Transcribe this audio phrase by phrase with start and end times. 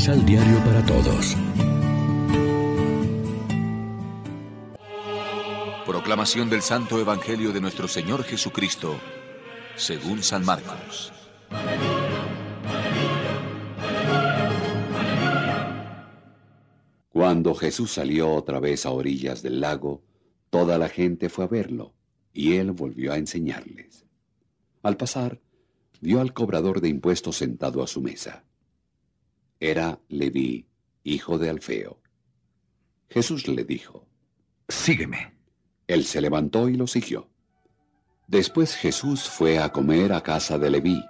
[0.00, 1.36] Misal Diario para Todos.
[5.84, 8.98] Proclamación del Santo Evangelio de nuestro Señor Jesucristo,
[9.76, 11.12] según San Marcos.
[17.10, 20.02] Cuando Jesús salió otra vez a orillas del lago,
[20.48, 21.92] toda la gente fue a verlo,
[22.32, 24.06] y él volvió a enseñarles.
[24.82, 25.42] Al pasar,
[26.00, 28.44] vio al cobrador de impuestos sentado a su mesa.
[29.62, 30.66] Era Leví,
[31.04, 32.00] hijo de Alfeo.
[33.10, 34.06] Jesús le dijo,
[34.68, 35.34] Sígueme.
[35.86, 37.28] Él se levantó y lo siguió.
[38.26, 41.04] Después Jesús fue a comer a casa de Leví.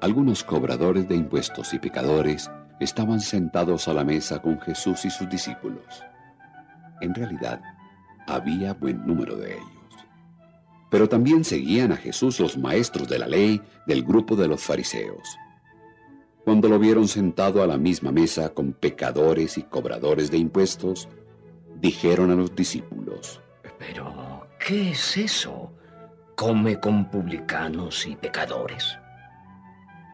[0.00, 5.28] Algunos cobradores de impuestos y pecadores estaban sentados a la mesa con Jesús y sus
[5.28, 6.04] discípulos.
[7.00, 7.60] En realidad,
[8.28, 10.06] había buen número de ellos.
[10.90, 15.36] Pero también seguían a Jesús los maestros de la ley del grupo de los fariseos.
[16.48, 21.06] Cuando lo vieron sentado a la misma mesa con pecadores y cobradores de impuestos,
[21.78, 23.42] dijeron a los discípulos,
[23.78, 25.70] Pero, ¿qué es eso?
[26.36, 28.98] ¿Come con publicanos y pecadores?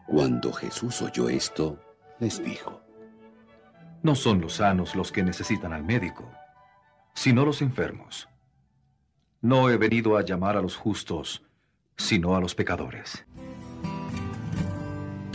[0.07, 1.79] Cuando Jesús oyó esto,
[2.19, 2.81] les dijo,
[4.03, 6.29] No son los sanos los que necesitan al médico,
[7.13, 8.27] sino los enfermos.
[9.39, 11.45] No he venido a llamar a los justos,
[11.95, 13.25] sino a los pecadores.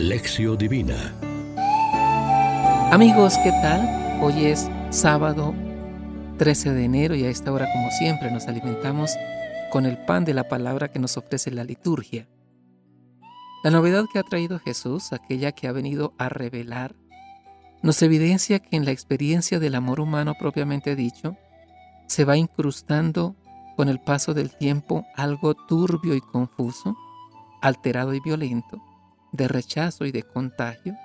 [0.01, 1.13] Lección Divina.
[2.91, 4.19] Amigos, ¿qué tal?
[4.19, 5.53] Hoy es sábado
[6.39, 9.15] 13 de enero y a esta hora, como siempre, nos alimentamos
[9.71, 12.27] con el pan de la palabra que nos ofrece la liturgia.
[13.63, 16.95] La novedad que ha traído Jesús, aquella que ha venido a revelar,
[17.83, 21.37] nos evidencia que en la experiencia del amor humano propiamente dicho,
[22.07, 23.35] se va incrustando
[23.77, 26.97] con el paso del tiempo algo turbio y confuso,
[27.61, 28.81] alterado y violento,
[29.31, 30.95] de rechazo y de contagio,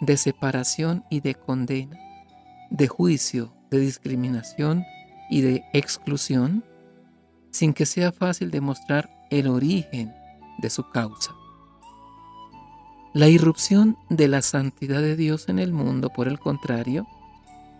[0.00, 1.98] de separación y de condena,
[2.70, 4.84] de juicio, de discriminación
[5.30, 6.64] y de exclusión,
[7.50, 10.14] sin que sea fácil demostrar el origen
[10.58, 11.34] de su causa.
[13.14, 17.06] La irrupción de la santidad de Dios en el mundo, por el contrario,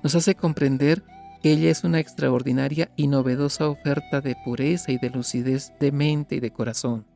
[0.03, 1.04] nos hace comprender
[1.42, 6.36] que ella es una extraordinaria y novedosa oferta de pureza y de lucidez de mente
[6.36, 7.06] y de corazón.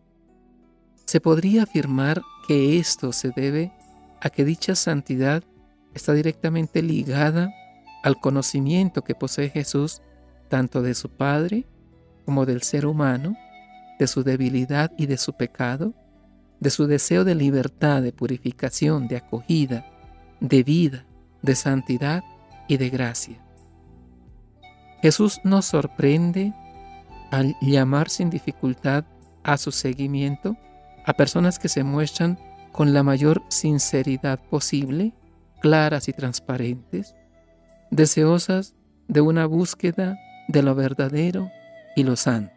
[1.10, 3.72] Se podría afirmar que esto se debe
[4.21, 5.43] a que dicha santidad
[5.93, 7.53] está directamente ligada
[8.04, 10.03] al conocimiento que posee Jesús
[10.49, 11.66] tanto de su Padre
[12.25, 13.34] como del ser humano,
[13.99, 15.94] de su debilidad y de su pecado,
[16.60, 19.91] de su deseo de libertad, de purificación, de acogida,
[20.38, 21.06] de vida,
[21.43, 22.22] de santidad
[22.69, 23.44] y de gracia.
[25.03, 26.54] Jesús nos sorprende
[27.32, 29.06] al llamar sin dificultad
[29.43, 30.56] a su seguimiento
[31.05, 32.38] a personas que se muestran
[32.72, 35.12] con la mayor sinceridad posible,
[35.61, 37.15] claras y transparentes,
[37.91, 38.75] deseosas
[39.09, 40.19] de una búsqueda
[40.49, 41.50] de lo verdadero
[41.97, 42.55] y lo santo.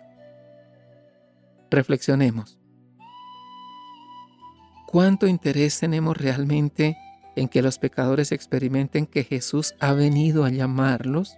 [1.69, 2.59] Reflexionemos.
[4.87, 6.95] ¿Cuánto interés tenemos realmente
[7.35, 11.35] en que los pecadores experimenten que Jesús ha venido a llamarlos,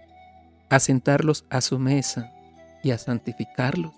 [0.68, 2.30] a sentarlos a su mesa
[2.82, 3.94] y a santificarlos?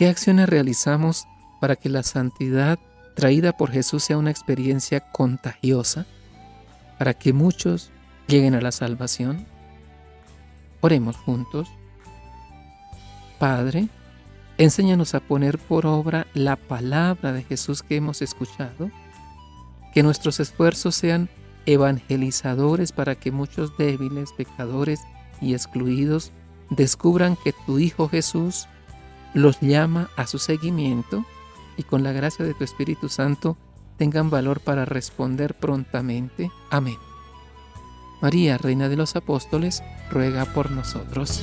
[0.00, 1.28] ¿Qué acciones realizamos
[1.60, 2.78] para que la santidad
[3.14, 6.06] traída por Jesús sea una experiencia contagiosa,
[6.98, 7.90] para que muchos
[8.26, 9.44] lleguen a la salvación?
[10.80, 11.68] Oremos juntos.
[13.38, 13.88] Padre,
[14.56, 18.90] enséñanos a poner por obra la palabra de Jesús que hemos escuchado,
[19.92, 21.28] que nuestros esfuerzos sean
[21.66, 25.02] evangelizadores para que muchos débiles, pecadores
[25.42, 26.32] y excluidos
[26.70, 28.66] descubran que tu Hijo Jesús
[29.34, 31.24] los llama a su seguimiento
[31.76, 33.56] y con la gracia de tu Espíritu Santo
[33.96, 36.50] tengan valor para responder prontamente.
[36.70, 36.96] Amén.
[38.20, 41.42] María, Reina de los Apóstoles, ruega por nosotros.